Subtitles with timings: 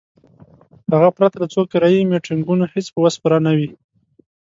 [0.91, 3.69] هغه پرته له څو کرایي میټینګونو هیڅ په وس پوره نه وي.